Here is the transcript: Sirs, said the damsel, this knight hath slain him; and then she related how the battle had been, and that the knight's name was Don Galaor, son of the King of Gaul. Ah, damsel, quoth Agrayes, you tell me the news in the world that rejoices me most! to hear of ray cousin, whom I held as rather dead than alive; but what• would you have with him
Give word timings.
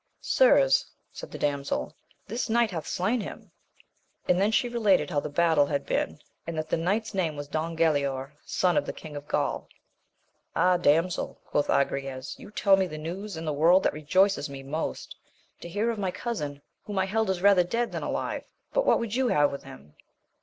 Sirs, 0.19 0.83
said 1.11 1.29
the 1.29 1.37
damsel, 1.37 1.95
this 2.25 2.49
knight 2.49 2.71
hath 2.71 2.87
slain 2.87 3.21
him; 3.21 3.51
and 4.27 4.41
then 4.41 4.51
she 4.51 4.67
related 4.67 5.11
how 5.11 5.19
the 5.19 5.29
battle 5.29 5.67
had 5.67 5.85
been, 5.85 6.17
and 6.47 6.57
that 6.57 6.69
the 6.69 6.75
knight's 6.75 7.13
name 7.13 7.35
was 7.35 7.47
Don 7.47 7.77
Galaor, 7.77 8.31
son 8.43 8.77
of 8.77 8.87
the 8.87 8.93
King 8.93 9.15
of 9.15 9.27
Gaul. 9.27 9.69
Ah, 10.55 10.77
damsel, 10.77 11.39
quoth 11.45 11.67
Agrayes, 11.67 12.39
you 12.39 12.49
tell 12.49 12.77
me 12.77 12.87
the 12.87 12.97
news 12.97 13.37
in 13.37 13.45
the 13.45 13.53
world 13.53 13.83
that 13.83 13.93
rejoices 13.93 14.49
me 14.49 14.63
most! 14.63 15.15
to 15.59 15.69
hear 15.69 15.91
of 15.91 15.99
ray 15.99 16.11
cousin, 16.11 16.63
whom 16.85 16.97
I 16.97 17.05
held 17.05 17.29
as 17.29 17.43
rather 17.43 17.63
dead 17.63 17.91
than 17.91 18.01
alive; 18.01 18.43
but 18.73 18.87
what• 18.87 18.97
would 18.99 19.13
you 19.13 19.27
have 19.27 19.51
with 19.51 19.61
him 19.61 19.93